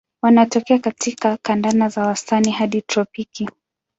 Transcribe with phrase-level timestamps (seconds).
[0.21, 3.49] Wanatokea katika kanda za wastani hadi tropiki.